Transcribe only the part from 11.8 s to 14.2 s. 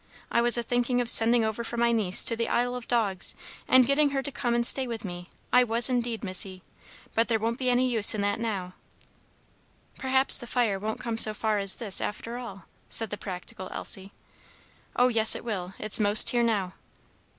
after all," said the practical Elsie.